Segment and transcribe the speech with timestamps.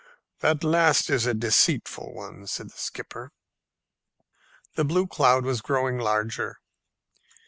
[0.39, 3.33] "That last is a deceitful one," said the skipper.
[4.73, 6.59] The blue cloud was growing larger.